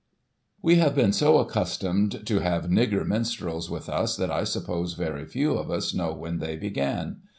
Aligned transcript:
We 0.63 0.77
have 0.77 0.95
been 0.95 1.13
so 1.13 1.37
accustomed 1.37 2.25
to 2.25 2.39
have 2.39 2.65
nigger 2.71 3.05
minstrels 3.05 3.69
with 3.69 3.87
us 3.87 4.15
that 4.15 4.31
I 4.31 4.45
suppose 4.45 4.93
very 4.95 5.25
few 5.27 5.53
of 5.53 5.69
us 5.69 5.93
know 5.93 6.11
when 6.11 6.39
they 6.39 6.55
began. 6.55 7.17